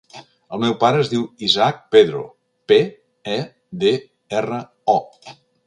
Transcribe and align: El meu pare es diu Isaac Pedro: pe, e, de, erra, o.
El 0.55 0.61
meu 0.61 0.71
pare 0.83 1.03
es 1.03 1.11
diu 1.11 1.25
Isaac 1.47 1.83
Pedro: 1.97 2.23
pe, 2.73 2.79
e, 3.37 3.39
de, 3.85 3.95
erra, 4.41 4.61
o. 4.99 5.01